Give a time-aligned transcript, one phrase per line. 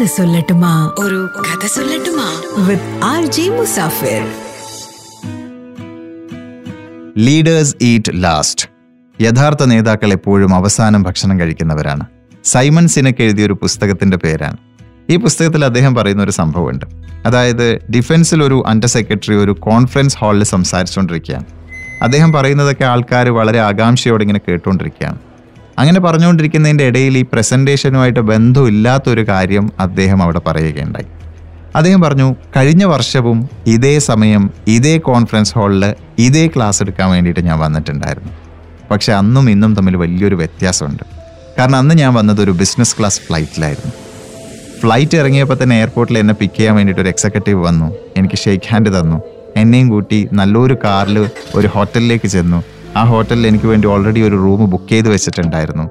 [0.00, 0.94] കഥ സൊല്ലട്ടുമാ.
[0.98, 2.42] ഒരു കഥ സൊല്ലട്ടുമാ.
[2.68, 4.28] With R J Musafir
[7.18, 8.68] leaders eat last
[9.20, 12.06] യഥാർത്ഥ നേതാക്കൾ എപ്പോഴും അവസാനം ഭക്ഷണം കഴിക്കുന്നവരാണ്.
[12.44, 14.56] സൈമൺ സിനക്ക് എഴുതിയ ഒരു പുസ്തകത്തിന്റെ പേരാണ്.
[15.10, 16.86] ഈ പുസ്തകത്തിൽ അദ്ദേഹം പറയുന്ന ഒരു സംഭവമുണ്ട്.
[17.26, 21.44] അതായത് ഡിഫൻസിൽ ഒരു അണ്ടർ സെക്രട്ടറി ഒരു കോൺഫറൻസ് ഹാളിൽ സംസാരിച്ചുകൊണ്ടിരിക്കുകയാണ്.
[22.02, 25.18] അദ്ദേഹം പറയുന്നതൊക്കെ ആൾക്കാർ വളരെ ആകാംക്ഷയോടെ ഇങ്ങനെ കേട്ടുകൊണ്ടിരിക്കുകയാണ്.
[25.78, 31.06] അങ്ങനെ പറഞ്ഞുകൊണ്ടിരിക്കുന്നതിന്റെ ഇടയിൽ ഈ പ്രസന്റേഷനുമായിട്ട് ബന്ധമില്ലാത്തൊരു കാര്യം അദ്ദേഹം അവിടെ പറയുകയുണ്ടായി.
[31.76, 38.32] അദ്ദേഹം പറഞ്ഞു കഴിഞ്ഞ വർഷവും ഇതേ സമയം ഇതേ കോൺഫറൻസ് ഹാളിൽ ഇതേ ക്ലാസ് എടുക്കാൻ വേണ്ടിയിട്ട് ഞാൻ വന്നിട്ടുണ്ടായിരുന്നു.
[38.90, 41.02] പക്ഷേ അന്നും ഇന്നും തമ്മിൽ വലിയൊരു വ്യത്യാസമുണ്ട്.
[41.58, 43.92] കാരണം അന്ന് ഞാൻ വന്നത് ഒരു ബിസിനസ് ക്ലാസ് ഫ്ലൈറ്റിലായിരുന്നു.
[44.80, 49.22] ഫ്ലൈറ്റ് ഇറങ്ങിയപ്പോൾ തന്നെ എയർപോർട്ടിൽ എന്നെ പിക്ക് ചെയ്യാൻ വേണ്ടിയിട്ട് ഒരു എക്സിക്യൂട്ടീവ് വന്നു എനിക്ക് ഷേക്ക് ഹാൻഡ് തന്നു.
[49.56, 52.62] എന്നെയും കൂട്ടി നല്ലൊരു കാറിൽ ഒരു ഹോട്ടലിലേക്ക് ചെന്നു.
[53.00, 55.84] ആ ഹോട്ടലിൽ എനിക്ക് വേണ്ടി ഓൾറെഡി ഒരു റൂം ബുക്ക് ചെയ്ത് വെച്ചിട്ടുണ്ടായിരുന്നു.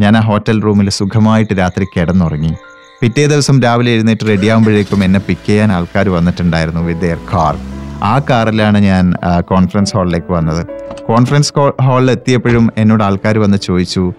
[0.00, 2.52] ഞാൻ ആ ഹോട്ടൽ റൂമിൽ സുഖമായിട്ട് രാത്രി കിടന്നുറങ്ങി.
[3.00, 7.56] പിറ്റേ ദിവസം രാവിലെ എഴുന്നേറ്റ് റെഡി ആകുമ്പോഴേക്കും എന്നെ പിക്ക് ചെയ്യാൻ ആൾക്കാർ വന്നിട്ടുണ്ടായിരുന്നു വിത്ത് ദെയർ കാർ
[8.02, 9.04] ആ കാറിലാണ് ഞാൻ
[9.50, 10.62] കോൺഫറൻസ് ഹാളിലേക്ക് വന്നത്.
[11.06, 11.52] കോൺഫറൻസ്
[11.86, 14.12] ഹാളിൽ എത്തിയപ്പോഴും എന്നോട് ആൾക്കാർ വന്ന് ചോദിച്ചു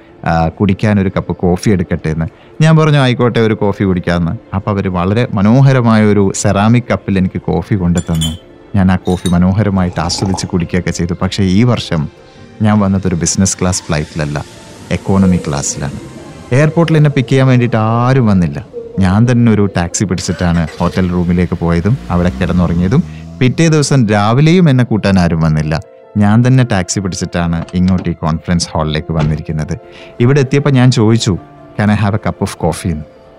[0.59, 2.27] കുടിക്കാൻ ഒരു കപ്പ് കോഫി എടുക്കട്ടെ എന്ന്.
[2.61, 4.33] ഞാൻ പറഞ്ഞു ആയിക്കോട്ടെ ഒരു കോഫി കുടിക്കാമെന്ന്.
[4.55, 8.31] അപ്പോൾ അവർ വളരെ മനോഹരമായ ഒരു സെറാമിക് കപ്പിൽ എനിക്ക് കോഫി കൊണ്ടു തന്നു
[8.75, 11.13] ഞാൻ ആ കോഫി മനോഹരമായിട്ട് ആസ്വദിച്ച് കുടിക്കുകയൊക്കെ ചെയ്തു.
[11.21, 12.01] പക്ഷേ ഈ വർഷം
[12.61, 14.45] ഞാൻ വന്നതൊരു ബിസിനസ് ക്ലാസ് ഫ്ലൈറ്റിലല്ല
[14.91, 15.99] എക്കോണമി ക്ലാസ്സിലാണ്
[16.57, 18.65] എയർപോർട്ടിൽ എന്നെ പിക്ക് ചെയ്യാൻ വേണ്ടിയിട്ട് ആരും വന്നില്ല.
[18.99, 23.03] ഞാൻ തന്നെ ഒരു ടാക്സി പിടിച്ചിട്ടാണ് ഹോട്ടൽ റൂമിലേക്ക് പോയതും അവിടെ കിടന്നുറങ്ങിയതും.
[23.39, 25.81] പിറ്റേ ദിവസം രാവിലെയും എന്നെ കൂട്ടാൻ ആരും വന്നില്ല.
[26.17, 29.75] ഞാൻ തന്നെ ടാക്സി പിടിച്ചിട്ടാണ് ഇങ്ങോട്ട് ഈ കോൺഫറൻസ് ഹാളിലേക്ക് വന്നിരിക്കുന്നത്.
[30.19, 31.33] ഇവിടെ എത്തിയപ്പോൾ ഞാൻ ചോദിച്ചു
[31.77, 32.91] can I have a cup of coffee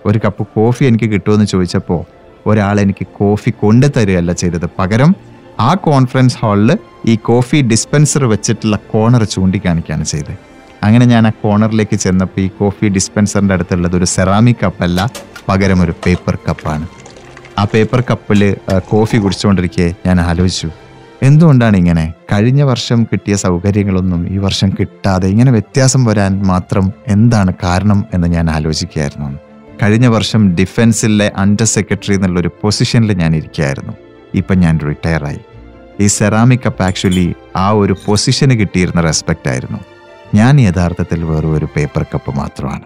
[0.05, 4.69] ഒരു കപ്പ് കോഫി എനിക്ക് കിട്ടുമെന്ന് ചോദിച്ചപ്പോൾ ഒരാൾ എനിക്ക് കോഫി കൊണ്ടു തരികയല്ല ചെയ്തത്.
[4.79, 5.15] പകരം
[5.59, 10.33] ആ കോൺഫറൻസ് ഹാളിൽ ഈ കോഫി ഡിസ്പെൻസർ വെച്ചിട്ടുള്ള കോർണർ ചൂണ്ടിക്കാണിക്കുകയാണ് ചെയ്തത്.
[10.83, 15.09] അങ്ങനെ ഞാൻ ആ കോർണറിലേക്ക് ചെന്നപ്പോൾ ഈ കോഫി ഡിസ്പെൻസറിന്റെ അടുത്തുള്ളത് ഒരു സെറാമിക് കപ്പല്ല
[15.49, 16.87] പകരം ഒരു പേപ്പർ കപ്പാണ്
[17.59, 18.55] ആ പേപ്പർ കപ്പിൽ
[18.89, 20.69] കോഫി കുടിച്ചുകൊണ്ടിരിക്കെ ഞാൻ ആലോചിച്ചു.
[21.23, 22.13] എന്തുകൊണ്ടാണ് ഇങ്ങനെ?
[22.33, 28.49] കഴിഞ്ഞ വർഷം കിട്ടിയ സൗകര്യങ്ങളൊന്നും ഈ വർഷം കിട്ടാതെ ഇങ്ങനെ വ്യത്യാസം വരാൻ മാത്രം എന്താണ് കാരണം എന്ന് ഞാൻ
[28.49, 29.50] ആലോചിക്കുകയായിരുന്നു.
[29.81, 33.93] കഴിഞ്ഞ വർഷം ഡിഫൻസിലെ അണ്ടർ സെക്രട്ടറി എന്നുള്ളൊരു പൊസിഷനിൽ ഞാൻ ഇരിക്കുകയായിരുന്നു
[34.33, 35.39] ഇപ്പം ഞാൻ റിട്ടയറായി.
[35.99, 39.79] ഈ സെറാമിക് കപ്പ് ആക്ച്വലി ആ ഒരു പൊസിഷന് കിട്ടിയിരുന്ന റെസ്പെക്റ്റ് ആയിരുന്നു.
[40.33, 42.81] ഞാൻ യഥാർത്ഥത്തിൽ വെറും ഒരു പേപ്പർ കപ്പ് മാത്രമാണ്.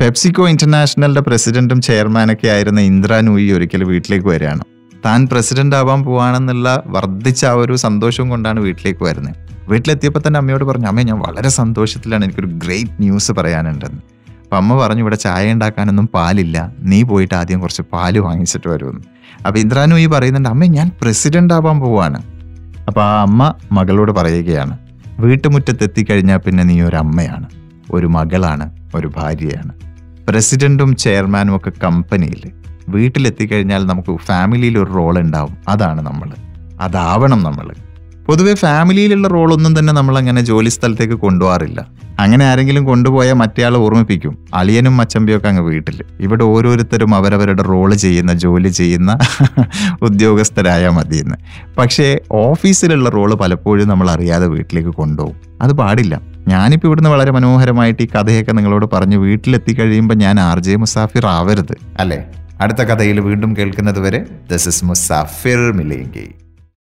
[0.00, 4.64] പെപ്സിക്കോ ഇന്റർനാഷണലിന്റെ പ്രസിഡന്റും ചെയർമാനൊക്കെ ആയിരുന്ന ഇന്ദ്ര നൂയി ഒരിക്കൽ വീട്ടിലേക്ക് വരികയാണ്.
[5.04, 9.34] താൻ പ്രസിഡന്റ് ആവാൻ പോവാണെന്നുള്ള വർദ്ധിച്ച ആ ഒരു സന്തോഷവും കൊണ്ടാണ് വീട്ടിലേക്ക് വരുന്നത്.
[9.68, 12.24] വീട്ടിലെത്തിയപ്പോൾ തന്നെ അമ്മയോട് പറഞ്ഞു അമ്മേ ഞാൻ വളരെ സന്തോഷത്തിലാണ്.
[12.24, 14.11] എനിക്കൊരു ഗ്രേറ്റ് ന്യൂസ് പറയാനുണ്ടെന്ന്.
[14.52, 16.72] അപ്പം അമ്മ പറഞ്ഞു ഇവിടെ ചായ ഉണ്ടാക്കാനൊന്നും പാലില്ല.
[16.78, 19.00] നീ പോയിട്ട് ആദ്യം കുറച്ച് പാൽ വാങ്ങിച്ചിട്ട് വരുമെന്ന്.
[19.46, 22.22] അപ്പം ഇന്ദ്രാനു ഈ പറയുന്നുണ്ട് അമ്മ ഞാൻ പ്രസിഡന്റ് ആവാൻ പോവാണ്.
[22.86, 24.78] അപ്പോൾ ആ അമ്മ മകളോട് പറയുകയാണ്
[25.18, 27.48] വീട്ടുമുറ്റത്ത് എത്തിക്കഴിഞ്ഞാൽ പിന്നെ നീ ഒരു അമ്മയാണ്
[27.92, 29.72] ഒരു മകളാണ് ഒരു ഭാര്യയാണ്.
[30.28, 32.52] പ്രസിഡന്റും ചെയർമാനും ഒക്കെ കമ്പനിയിൽ
[32.88, 35.56] വീട്ടിലെത്തിക്കഴിഞ്ഞാൽ നമുക്ക് ഫാമിലിയിൽ ഒരു റോൾ ഉണ്ടാവും.
[35.68, 36.30] അതാണ് നമ്മൾ
[36.80, 37.74] അതാവണം നമ്മൾ
[38.26, 41.86] പൊതുവെ ഫാമിലിയിലുള്ള റോളൊന്നും തന്നെ നമ്മൾ അങ്ങനെ ജോലി സ്ഥലത്തേക്ക് കൊണ്ടുപോകാറില്ല.
[42.20, 44.38] അങ്ങനെ ആരെങ്കിലും കൊണ്ടുപോയാൽ മറ്റേയാളെ ഓർമ്മിപ്പിക്കും.
[44.54, 46.02] അളിയനും മച്ചമ്പിയൊക്കെ അങ്ങ് വീട്ടിൽ.
[46.20, 49.18] ഇവിടെ ഓരോരുത്തരും അവരവരുടെ റോൾ ചെയ്യുന്ന ജോലി ചെയ്യുന്ന
[50.02, 51.34] ഉദ്യോഗസ്ഥരായാൽ മതിയെന്ന്.
[51.78, 55.34] പക്ഷേ ഓഫീസിലുള്ള റോൾ പലപ്പോഴും നമ്മൾ അറിയാതെ വീട്ടിലേക്ക് കൊണ്ടുപോകും.
[55.62, 56.20] അത് പാടില്ല.
[56.48, 61.76] ഞാനിപ്പോൾ ഇവിടുന്ന് വളരെ മനോഹരമായിട്ട് ഈ കഥയൊക്കെ നിങ്ങളോട് പറഞ്ഞ് വീട്ടിലെത്തി കഴിയുമ്പോൾ ഞാൻ ആർ ജെ മുസാഫിർ ആവരുത്
[61.98, 62.24] അല്ലേ?
[62.60, 66.34] അടുത്ത കഥയിൽ വീണ്ടും കേൾക്കുന്നത് വരെ ദിസ് ഇസ് മുസാഫിർ മിലേങ്കി